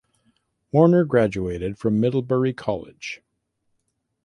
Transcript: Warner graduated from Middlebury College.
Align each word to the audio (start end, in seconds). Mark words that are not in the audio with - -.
Warner 0.71 1.03
graduated 1.05 1.77
from 1.77 1.99
Middlebury 1.99 2.53
College. 2.53 3.21